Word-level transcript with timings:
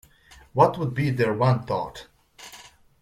What 0.53 0.79
would 0.79 0.95
be 0.95 1.11
their 1.11 1.35
one 1.35 1.61
thought? 1.67 2.07